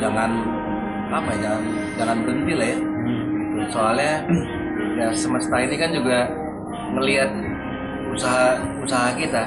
jangan 0.00 0.30
apa 1.12 1.28
ya 1.36 1.38
jangan 1.44 1.62
jangan 2.00 2.16
berhenti 2.24 2.52
lah 2.56 2.68
ya 2.72 2.78
Gitu. 3.54 3.70
soalnya 3.70 4.12
ya 4.98 5.06
semesta 5.12 5.56
ini 5.60 5.76
kan 5.76 5.92
juga 5.92 6.24
ngelihat 6.96 7.28
usaha 8.08 8.56
usaha 8.80 9.12
kita 9.14 9.44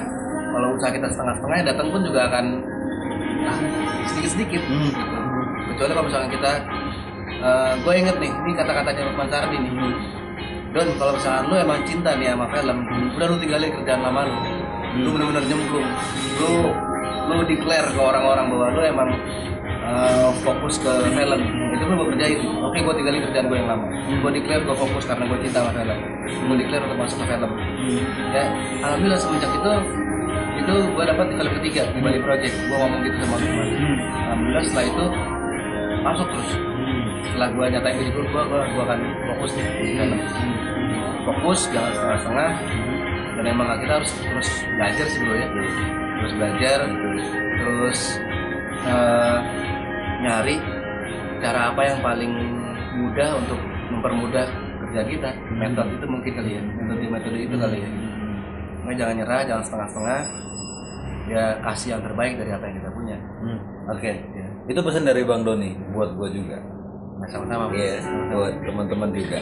kalau 0.53 0.77
usaha 0.77 0.93
kita 0.93 1.09
setengah-setengah 1.09 1.57
ya 1.57 1.65
datang 1.73 1.87
pun 1.89 2.01
juga 2.05 2.29
akan 2.29 2.45
sedikit-sedikit 4.05 4.61
Hmm. 4.69 4.91
kecuali 5.73 5.91
kalau 5.97 6.05
misalnya 6.07 6.29
kita 6.31 6.51
gue 7.81 7.93
inget 7.97 8.15
nih 8.21 8.31
ini 8.31 8.51
kata-katanya 8.53 9.01
Lukman 9.09 9.27
Sardi 9.29 9.57
nih 9.57 9.71
Don 10.77 10.93
kalau 11.01 11.17
misalnya 11.17 11.41
lu 11.49 11.55
emang 11.57 11.81
cinta 11.89 12.13
nih 12.13 12.37
sama 12.37 12.45
film 12.53 12.77
udah 13.17 13.27
lu 13.33 13.35
tinggalin 13.41 13.69
kerjaan 13.81 14.01
lama 14.05 14.29
lu. 14.29 14.35
Lu 15.01 15.09
bener-bener 15.09 15.43
nyemplung. 15.49 15.89
Lu 16.37 16.53
lu 17.33 17.43
declare 17.49 17.89
ke 17.89 17.97
orang-orang 17.97 18.45
bahwa 18.45 18.67
lu 18.77 18.81
emang 18.85 19.09
uh, 19.81 20.29
fokus 20.45 20.77
ke 20.77 20.93
film. 21.17 21.41
Itu 21.73 21.81
lu 21.81 21.93
gue 21.97 22.07
kerjain 22.13 22.39
oke 22.61 22.77
gue 22.77 22.93
tinggalin 22.93 23.25
kerjaan 23.25 23.45
gue 23.49 23.57
yang 23.57 23.69
lama. 23.73 23.85
Gue 24.21 24.31
declare 24.37 24.61
gue 24.69 24.77
fokus 24.77 25.03
karena 25.09 25.25
gue 25.25 25.37
cinta 25.49 25.65
sama 25.65 25.71
film. 25.73 25.97
Gue 26.45 26.55
declare 26.61 26.83
untuk 26.85 26.99
masuk 27.01 27.17
ke 27.17 27.25
film. 27.25 27.51
Ya 28.29 28.43
alhamdulillah 28.85 29.17
semenjak 29.17 29.51
itu 29.57 29.73
itu 30.61 30.75
gue 30.93 31.03
dapat 31.09 31.25
film 31.41 31.51
ketiga 31.57 31.81
di 31.89 31.99
Bali 32.05 32.19
Project. 32.21 32.53
Gue 32.53 32.77
ngomong 32.77 33.01
gitu 33.01 33.17
sama 33.25 33.35
teman. 33.41 33.67
Alhamdulillah 34.29 34.61
setelah 34.61 34.85
itu 34.85 35.05
masuk 36.05 36.27
terus 36.29 36.51
setelah 37.25 37.49
gue 37.53 37.65
nyatain 37.73 37.95
ke 37.97 38.03
situ 38.09 38.19
gue 38.21 38.43
gue 38.49 38.61
gue 38.61 38.83
akan 38.83 38.99
fokus 39.31 39.51
nih. 39.57 39.67
Di 39.67 39.87
film 39.97 40.19
fokus 41.25 41.59
jangan 41.73 41.91
setengah-setengah. 41.95 42.51
Dan 43.37 43.43
emang 43.53 43.67
kita 43.77 43.93
harus 44.01 44.11
terus 44.17 44.49
belajar 44.73 45.05
sih 45.05 45.21
ya. 45.21 45.47
Terus 46.17 46.33
belajar 46.33 46.77
terus 47.57 47.99
eh, 48.87 49.37
nyari 50.25 50.55
cara 51.37 51.69
apa 51.69 51.81
yang 51.85 51.99
paling 52.01 52.33
mudah 52.97 53.29
untuk 53.37 53.59
mempermudah 53.93 54.45
kerja 54.81 55.01
kita. 55.05 55.29
Metode 55.53 55.91
itu 55.93 56.05
mungkin 56.09 56.31
kali 56.33 56.49
ya. 56.57 56.61
Metode 56.65 57.05
metode 57.05 57.37
itu 57.37 57.55
kali 57.55 57.77
ya. 57.85 57.89
Makanya 58.81 58.97
jangan 58.97 59.15
nyerah 59.21 59.41
jangan 59.45 59.63
setengah-setengah. 59.65 60.21
Ya 61.27 61.59
kasih 61.59 61.87
yang 61.91 62.01
terbaik 62.07 62.39
dari 62.39 62.51
apa 62.55 62.63
yang 62.71 62.75
kita 62.79 62.89
punya. 62.95 63.17
Hmm. 63.43 63.59
Oke. 63.91 64.11
Itu 64.67 64.79
pesan 64.83 65.03
dari 65.07 65.27
Bang 65.27 65.43
Doni 65.43 65.75
buat 65.91 66.15
gua 66.15 66.31
juga. 66.31 66.59
Sama-sama 67.25 67.63
Bro. 67.69 67.77
Iya, 67.77 67.97
buat 68.29 68.53
teman-teman 68.61 69.09
juga. 69.09 69.39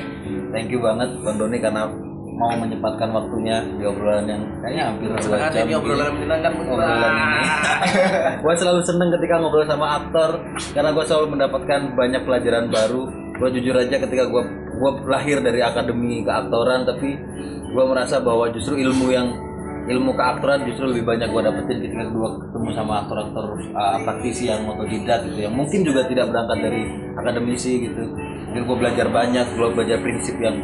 Thank 0.55 0.71
you 0.71 0.79
banget 0.79 1.09
Bang 1.21 1.35
Doni 1.35 1.57
karena 1.59 1.91
mau 2.35 2.51
menyempatkan 2.51 3.15
waktunya 3.15 3.63
di 3.79 3.83
obrolan 3.87 4.27
yang 4.27 4.43
kayaknya 4.59 4.83
hampir 4.91 5.07
dua 5.07 5.47
jam. 5.47 5.63
ini 5.63 5.73
obrolan 5.79 6.11
menyenangkan 6.19 6.51
Obrolan 6.51 7.13
ini. 7.15 7.39
gue 8.43 8.53
selalu 8.59 8.81
seneng 8.83 9.09
ketika 9.15 9.33
ngobrol 9.39 9.63
sama 9.63 9.87
aktor 10.03 10.29
karena 10.75 10.89
gue 10.91 11.05
selalu 11.07 11.27
mendapatkan 11.39 11.79
banyak 11.95 12.21
pelajaran 12.27 12.65
baru. 12.67 13.03
Gue 13.35 13.49
jujur 13.59 13.75
aja 13.75 13.95
ketika 13.99 14.23
gue 14.27 14.43
gue 14.75 14.91
lahir 15.07 15.39
dari 15.39 15.63
akademi 15.63 16.23
keaktoran 16.27 16.83
tapi 16.83 17.15
gue 17.71 17.83
merasa 17.87 18.19
bahwa 18.19 18.51
justru 18.51 18.79
ilmu 18.79 19.11
yang 19.11 19.27
ilmu 19.85 20.11
keaktoran 20.17 20.65
justru 20.65 20.89
lebih 20.89 21.05
banyak 21.05 21.29
gue 21.29 21.41
dapetin 21.45 21.77
ketika 21.85 22.05
gue 22.09 22.29
ketemu 22.41 22.69
sama 22.73 22.93
aktor-aktor 23.05 23.45
uh, 23.77 23.97
praktisi 24.01 24.49
yang 24.49 24.65
otodidak 24.65 25.21
gitu 25.29 25.45
yang 25.45 25.53
mungkin 25.53 25.85
juga 25.85 26.01
tidak 26.09 26.33
berangkat 26.33 26.57
dari 26.65 26.81
akademisi 27.13 27.71
gitu. 27.85 28.03
Jadi 28.55 28.63
gue 28.65 28.77
belajar 28.77 29.07
banyak 29.13 29.45
gue 29.53 29.67
belajar 29.77 29.97
prinsip 30.01 30.35
yang 30.41 30.57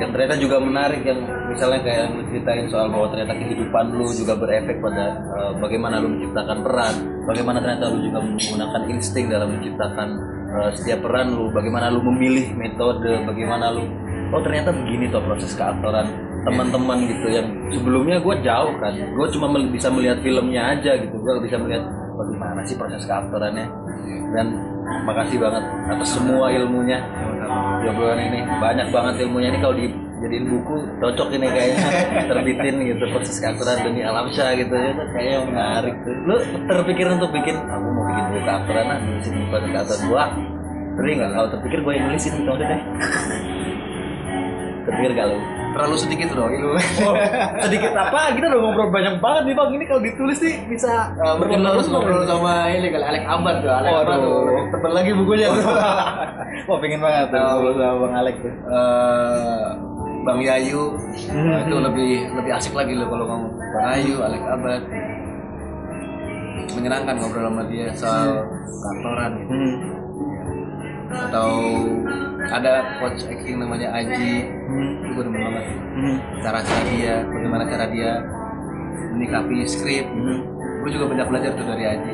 yang 0.00 0.08
ternyata 0.08 0.34
juga 0.40 0.56
menarik 0.56 1.04
yang 1.04 1.20
misalnya 1.52 1.84
kayak 1.84 1.98
yang 2.08 2.12
ceritain 2.32 2.66
soal 2.72 2.88
bahwa 2.88 3.12
ternyata 3.12 3.36
kehidupan 3.36 3.84
lu 3.92 4.08
juga 4.16 4.34
berefek 4.40 4.80
pada 4.80 5.20
uh, 5.36 5.52
bagaimana 5.60 6.00
lu 6.00 6.08
menciptakan 6.16 6.58
peran 6.64 6.94
bagaimana 7.28 7.58
ternyata 7.60 7.84
lu 7.92 7.98
juga 8.00 8.18
menggunakan 8.24 8.82
insting 8.88 9.26
dalam 9.28 9.48
menciptakan 9.52 10.08
uh, 10.48 10.70
setiap 10.72 11.04
peran 11.04 11.36
lu 11.36 11.52
bagaimana 11.52 11.92
lu 11.92 12.00
memilih 12.08 12.56
metode 12.56 13.20
bagaimana 13.28 13.68
lu 13.68 13.84
oh 14.32 14.40
ternyata 14.40 14.72
begini 14.72 15.12
tuh 15.12 15.20
proses 15.20 15.52
keaktoran 15.52 16.08
teman-teman 16.42 16.98
gitu 17.06 17.26
yang 17.30 17.46
sebelumnya 17.70 18.18
gue 18.18 18.34
jauh 18.42 18.74
kan. 18.82 18.92
Gue 18.94 19.26
cuma 19.30 19.46
mel- 19.50 19.70
bisa 19.70 19.88
melihat 19.88 20.18
filmnya 20.20 20.74
aja 20.74 20.98
gitu. 20.98 21.14
Gue 21.14 21.38
bisa 21.46 21.56
melihat 21.58 21.86
bagaimana 22.18 22.60
sih 22.66 22.74
proses 22.74 23.02
keaktorannya. 23.06 23.66
Dan 24.32 24.46
makasih 25.06 25.38
banget 25.38 25.64
atas 25.86 26.08
semua 26.18 26.50
ilmunya. 26.50 26.98
Obrolan 27.86 28.18
ini. 28.18 28.40
Banyak 28.58 28.88
banget 28.90 29.14
ilmunya. 29.22 29.54
Ini 29.54 29.58
kalau 29.62 29.74
dijadiin 29.78 30.46
buku 30.50 30.74
cocok 30.98 31.28
ini 31.38 31.46
kayaknya. 31.46 31.86
Terbitin 32.30 32.74
gitu 32.90 33.04
proses 33.14 33.36
keaktoran 33.38 33.78
Doni 33.86 34.02
Alamsyah 34.02 34.48
gitu 34.58 34.74
ya. 34.74 34.90
Kayaknya 35.14 35.38
menarik 35.46 35.94
tuh. 36.02 36.14
Lu 36.26 36.36
terpikir 36.66 37.06
untuk 37.06 37.30
bikin 37.30 37.54
aku 37.54 37.86
mau 37.86 38.04
bikin 38.10 38.24
buku 38.34 38.40
keaktoran 38.42 38.86
ah 38.90 38.98
nulisin 38.98 39.32
buku 39.46 39.56
keaktoran. 39.70 40.02
Gua 40.10 40.24
sering 40.92 41.16
nggak? 41.22 41.30
Kalau 41.38 41.48
terpikir 41.54 41.78
gue 41.86 41.92
yang 41.94 42.04
nulisin 42.10 42.32
gitu 42.34 42.50
udah 42.50 42.66
deh. 42.66 42.82
Terpikir 44.82 45.14
gak 45.14 45.30
lu 45.30 45.61
terlalu 45.72 45.96
sedikit 45.98 46.28
bro 46.32 46.46
ilmu 46.48 46.76
Oh, 46.76 47.14
sedikit 47.64 47.92
apa? 47.96 48.36
Kita 48.36 48.46
udah 48.52 48.60
ngobrol 48.60 48.88
banyak 48.92 49.14
banget 49.18 49.42
nih 49.48 49.54
bang. 49.56 49.70
Ini 49.72 49.84
kalau 49.88 50.00
ditulis 50.04 50.38
nih 50.40 50.56
bisa 50.68 50.92
Uh, 51.22 51.34
mungkin 51.38 51.62
lo 51.62 51.68
harus 51.76 51.86
ngobrol 51.88 52.24
sama 52.24 52.68
ini 52.72 52.88
kali 52.88 53.04
Alek 53.04 53.24
Abad 53.26 53.56
tuh 53.62 53.70
Alek 53.72 53.92
Abad 54.04 54.18
tuh. 54.22 54.42
Tebel 54.72 54.92
lagi 54.92 55.10
bukunya 55.16 55.46
tuh. 55.50 55.64
Wah 56.68 56.78
pengen 56.80 57.00
banget 57.00 57.26
tuh 57.32 57.40
ngobrol 57.40 57.74
sama 57.76 57.96
bang 58.06 58.14
Alek 58.22 58.36
tuh. 58.40 58.54
Eh, 58.54 59.66
Bang 60.22 60.38
Yayu. 60.38 60.84
Nah, 61.34 61.66
itu 61.66 61.76
lebih 61.82 62.12
lebih 62.38 62.52
asik 62.54 62.72
lagi 62.78 62.92
lo 62.94 63.10
kalau 63.10 63.24
ngomong. 63.26 63.52
Bang 63.58 63.84
Yayu 63.96 64.14
Alek 64.22 64.42
Abad 64.46 64.82
menyenangkan 66.72 67.14
ngobrol 67.20 67.44
sama 67.50 67.62
dia 67.68 67.86
soal 67.92 68.30
kantoran 68.82 69.30
gitu. 69.38 69.52
Hmm. 69.52 69.76
atau 71.12 71.50
ada 72.48 72.72
coach 72.96 73.22
acting 73.24 73.56
namanya 73.56 73.92
Aji 73.92 74.48
Hmm. 74.66 74.92
itu 74.98 75.10
gue 75.12 75.24
demen 75.26 75.40
banget 75.44 75.64
Hmm. 75.92 76.16
cara-cara 76.40 76.82
dia 76.88 77.14
bagaimana 77.22 77.62
cara 77.64 77.84
dia 77.86 78.10
menikapi 79.12 79.62
skrip 79.64 80.06
Hmm. 80.08 80.40
gue 80.82 80.90
juga 80.90 81.04
banyak 81.06 81.26
belajar 81.28 81.50
tuh 81.52 81.66
dari 81.66 81.84
Aji 81.86 82.12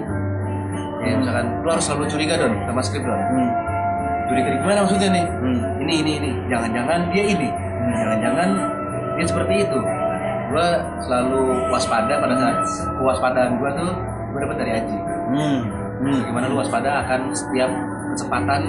ya 0.99 1.15
misalkan 1.15 1.47
lu 1.63 1.69
harus 1.69 1.85
selalu 1.87 2.05
curiga 2.11 2.35
don 2.37 2.53
sama 2.67 2.81
skrip 2.83 3.03
don 3.03 3.17
Hmm. 3.17 3.51
curiga 4.27 4.49
gimana 4.59 4.85
maksudnya 4.85 5.09
nih 5.11 5.27
Hmm. 5.31 5.59
ini 5.81 5.95
ini 6.03 6.13
ini 6.19 6.31
jangan-jangan 6.47 7.01
dia 7.09 7.25
ini 7.25 7.49
jangan-jangan 7.97 8.49
dia 9.17 9.25
seperti 9.25 9.55
itu 9.65 9.79
gue 10.49 10.69
selalu 10.99 11.41
waspada 11.69 12.15
pada 12.19 12.35
saat 12.35 12.59
kewaspadaan 12.97 13.53
gue 13.57 13.71
tuh 13.71 13.91
gue 14.29 14.41
dapat 14.43 14.57
dari 14.59 14.73
Aji 14.77 14.99
Hmm. 15.29 15.59
Hmm. 15.99 16.21
gimana 16.25 16.45
lu 16.47 16.57
waspada 16.57 17.03
akan 17.03 17.33
setiap 17.33 17.71
kesempatan 18.09 18.61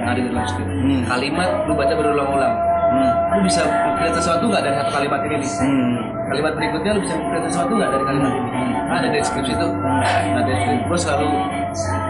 yang 0.00 0.08
ada 0.08 0.18
di 0.18 0.28
dalam 0.28 0.44
skrip 0.44 0.66
Hmm. 0.66 1.00
kalimat 1.04 1.48
lu 1.64 1.72
baca 1.74 1.92
berulang-ulang 1.92 2.54
Hmm. 2.90 3.12
lu 3.30 3.40
bisa 3.44 3.62
melihat 3.94 4.14
sesuatu 4.16 4.44
nggak 4.44 4.62
dari 4.62 4.74
satu 4.74 4.90
kalimat 4.90 5.20
ini 5.22 5.36
nih 5.38 5.50
Hmm. 5.52 5.94
kalimat 6.26 6.52
berikutnya 6.54 6.90
lu 6.90 7.00
bisa 7.00 7.14
melihat 7.16 7.44
sesuatu 7.46 7.72
nggak 7.72 7.90
dari 7.90 8.04
kalimat 8.04 8.32
ini 8.32 8.48
ada 8.90 9.08
deskripsi 9.08 9.52
itu 9.52 9.66
nah 9.70 10.42
deskripsi 10.42 10.82
gue 10.82 10.98
selalu 10.98 11.28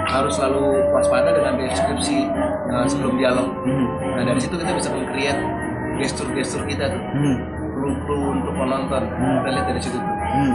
harus 0.06 0.32
selalu 0.32 0.62
waspada 0.90 1.30
dengan 1.30 1.52
deskripsi 1.58 2.18
uh, 2.70 2.86
sebelum 2.86 3.14
dialog 3.14 3.48
Hmm. 3.60 3.86
nah 4.16 4.22
dari 4.24 4.40
situ 4.40 4.54
kita 4.54 4.72
bisa 4.72 4.88
meng-create 4.88 5.40
gestur-gestur 5.98 6.62
kita 6.64 6.88
tuh 6.88 7.02
Hmm. 7.12 7.36
clue-clue 7.74 8.24
untuk 8.34 8.52
penonton 8.54 9.02
kita 9.04 9.48
lihat 9.50 9.66
dari 9.66 9.80
situ 9.80 9.96
tuh 9.96 10.14
Hmm. 10.30 10.54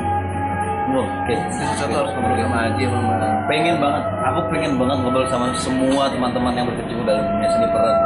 Oke. 0.85 1.35
sesuatu 1.49 1.93
harus 1.97 2.11
ngobrol 2.13 2.37
sama 2.45 2.57
Aji 2.69 2.83
sama 2.85 3.15
pengen 3.49 3.75
banget 3.81 4.03
aku 4.21 4.39
pengen 4.53 4.71
banget 4.77 4.97
ngobrol 5.01 5.25
sama 5.29 5.45
semua 5.57 6.03
teman-teman 6.13 6.53
yang 6.53 6.65
berkecimpung 6.69 7.05
dalam 7.09 7.23
dunia 7.25 7.49
seni 7.49 7.67
peran. 7.73 7.97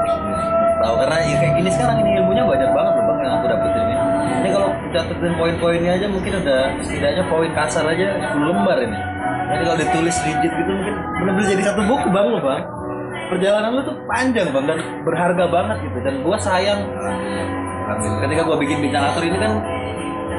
Tahu 0.80 0.94
karena 0.96 1.16
ya 1.28 1.36
kayak 1.44 1.54
gini 1.60 1.70
sekarang 1.76 1.98
ini 2.00 2.10
ilmunya 2.24 2.44
banyak 2.48 2.70
banget 2.72 2.94
loh 2.96 3.04
bang 3.04 3.18
yang 3.20 3.34
aku 3.36 3.46
dapetin 3.52 3.84
ini. 3.84 3.96
Ini 4.40 4.50
kalau 4.56 4.70
catetin 4.96 5.34
poin-poinnya 5.36 5.92
aja 6.00 6.08
mungkin 6.08 6.34
udah 6.40 6.62
setidaknya 6.80 7.24
poin 7.28 7.52
kasar 7.52 7.84
aja 7.84 8.06
10 8.32 8.48
lembar 8.48 8.78
ini. 8.80 9.00
Jadi 9.50 9.62
kalau 9.68 9.78
ditulis 9.82 10.18
rigid 10.24 10.52
gitu 10.56 10.72
mungkin 10.72 10.96
benar-benar 11.20 11.48
jadi 11.52 11.64
satu 11.68 11.82
buku 11.84 12.08
bang 12.16 12.26
lo 12.32 12.40
bang. 12.40 12.62
Perjalanan 13.30 13.70
lu 13.76 13.82
tuh 13.84 13.96
panjang 14.08 14.48
bang 14.56 14.66
dan 14.66 14.80
berharga 15.04 15.46
banget 15.52 15.78
gitu. 15.84 15.98
Dan 16.00 16.14
gua 16.24 16.38
sayang. 16.40 16.80
Ketika 18.24 18.42
gua 18.48 18.56
bikin 18.56 18.80
bincang 18.80 19.04
aktor 19.04 19.28
ini 19.28 19.36
kan 19.36 19.52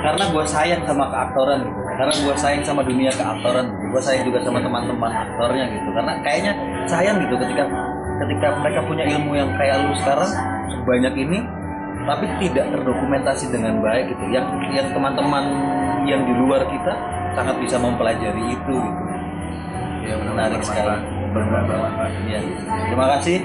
karena 0.00 0.24
gua 0.32 0.44
sayang 0.48 0.80
sama 0.88 1.04
keaktoran 1.12 1.60
gitu 1.68 1.79
karena 2.00 2.16
gue 2.16 2.34
sayang 2.40 2.64
sama 2.64 2.80
dunia 2.80 3.12
keaktoran 3.12 3.76
gue 3.76 4.00
sayang 4.00 4.24
juga 4.24 4.40
sama 4.40 4.64
teman-teman 4.64 5.12
aktornya 5.12 5.64
gitu 5.68 5.88
karena 5.92 6.12
kayaknya 6.24 6.52
sayang 6.88 7.20
gitu 7.28 7.36
ketika 7.36 7.68
ketika 8.24 8.46
mereka 8.56 8.80
punya 8.88 9.04
ilmu 9.04 9.36
yang 9.36 9.52
kayak 9.60 9.84
lu 9.84 9.92
sekarang 10.00 10.32
banyak 10.88 11.12
ini 11.28 11.38
tapi 12.08 12.24
tidak 12.40 12.72
terdokumentasi 12.72 13.52
dengan 13.52 13.84
baik 13.84 14.16
gitu 14.16 14.24
yang 14.32 14.48
yang 14.72 14.88
teman-teman 14.96 15.44
yang 16.08 16.24
di 16.24 16.32
luar 16.40 16.64
kita 16.72 16.96
sangat 17.36 17.60
bisa 17.60 17.76
mempelajari 17.76 18.44
itu 18.48 18.74
gitu 18.80 19.02
ya 20.08 20.16
menarik 20.24 20.64
sekali 20.64 21.20
Iya. 22.26 22.42
Terima 22.90 23.06
kasih. 23.14 23.38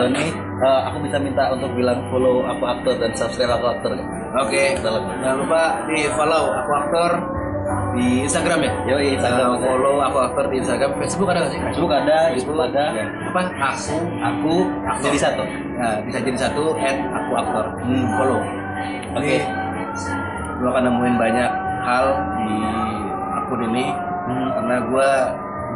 Doni. 0.00 0.32
Eh, 0.32 0.80
aku 0.88 0.96
bisa 1.04 1.20
minta 1.20 1.52
untuk 1.52 1.76
bilang 1.76 2.00
follow 2.08 2.40
aku 2.40 2.64
aktor 2.64 2.96
dan 2.96 3.12
subscribe 3.12 3.52
aku 3.52 3.68
aktor. 3.68 3.92
oke 4.32 4.64
Salam. 4.80 5.04
jangan 5.20 5.36
lupa 5.44 5.62
di 5.92 6.08
follow 6.16 6.44
aku 6.56 6.72
aktor 6.72 7.12
di 7.98 8.22
Instagram 8.22 8.58
ya 8.62 8.72
Yo, 8.86 8.96
Instagram 9.02 9.48
ada. 9.52 9.66
follow 9.66 9.94
aku 9.98 10.18
aktor 10.22 10.44
di 10.46 10.56
Instagram 10.58 10.90
Facebook 10.96 11.28
ada 11.28 11.38
nggak 11.42 11.50
sih 11.50 11.60
Facebook 11.66 11.90
ada, 11.90 12.18
YouTube 12.30 12.60
ada. 12.62 12.84
Ya. 12.94 13.04
apa 13.26 13.40
aku 13.42 13.96
Aku 14.22 14.54
Aktor. 14.86 15.04
jadi 15.04 15.18
satu. 15.18 15.42
Nah, 15.74 15.94
bisa 16.02 16.18
jadi 16.20 16.38
satu 16.38 16.64
and 16.78 16.98
aku 17.10 17.32
aktor. 17.34 17.64
Hmm. 17.82 18.04
Follow. 18.14 18.40
Oke. 19.14 19.18
Oke. 19.18 19.36
Lu 20.58 20.66
akan 20.66 20.82
nemuin 20.86 21.16
banyak 21.16 21.50
hal 21.82 22.06
di 22.36 22.56
akun 23.34 23.60
ini 23.66 23.86
Hmm. 24.28 24.48
karena 24.52 24.76
gua 24.84 25.08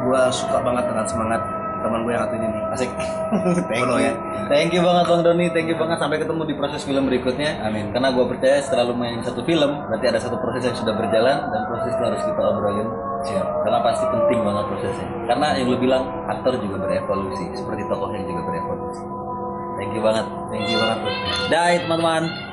gua 0.03 0.21
suka 0.29 0.61
banget 0.61 0.85
dengan 0.85 1.07
semangat 1.07 1.41
teman 1.83 2.01
gue 2.07 2.13
yang 2.15 2.23
satu 2.25 2.35
ini 2.39 2.47
nih. 2.49 2.63
Asik. 2.73 2.91
Thank 3.71 3.85
you. 3.85 3.99
ya. 3.99 4.13
Thank 4.49 4.71
you 4.75 4.83
banget 4.85 5.05
Bang 5.09 5.23
Doni, 5.25 5.47
thank 5.55 5.69
you 5.71 5.79
banget 5.79 5.97
sampai 6.03 6.19
ketemu 6.21 6.43
di 6.45 6.55
proses 6.59 6.83
film 6.85 7.09
berikutnya. 7.09 7.63
Amin. 7.65 7.89
Karena 7.91 8.13
gue 8.13 8.25
percaya 8.27 8.61
setelah 8.61 8.85
lu 8.91 8.95
main 8.99 9.19
satu 9.25 9.41
film, 9.47 9.71
berarti 9.89 10.07
ada 10.13 10.21
satu 10.21 10.37
proses 10.37 10.63
yang 10.69 10.77
sudah 10.77 10.95
berjalan 10.95 11.37
dan 11.49 11.61
proses 11.71 11.91
itu 11.95 12.03
harus 12.05 12.21
kita 12.21 12.43
obrolin. 12.43 12.89
Siap. 13.23 13.47
Karena 13.65 13.79
pasti 13.81 14.05
penting 14.11 14.39
banget 14.43 14.65
prosesnya. 14.69 15.07
Karena 15.31 15.47
yang 15.57 15.67
lu 15.71 15.77
bilang 15.81 16.05
aktor 16.29 16.55
juga 16.59 16.77
berevolusi, 16.85 17.45
seperti 17.57 17.83
tokohnya 17.89 18.21
juga 18.29 18.41
berevolusi. 18.45 19.05
Thank 19.81 19.91
you 19.97 20.03
banget. 20.05 20.27
Thank 20.53 20.67
you 20.69 20.79
banget. 20.79 20.99
Dah 21.49 21.67
teman-teman. 21.81 22.52